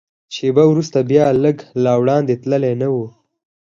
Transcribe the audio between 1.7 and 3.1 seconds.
لا وړاندې تللي نه و.